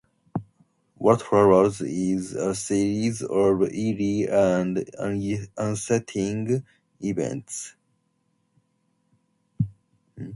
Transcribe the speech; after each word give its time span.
What 0.97 1.21
follows 1.21 1.79
is 1.79 2.33
a 2.33 2.55
series 2.55 3.21
of 3.21 3.61
eerie 3.71 4.27
and 4.27 4.83
unsettling 4.97 6.63
events. 7.03 7.75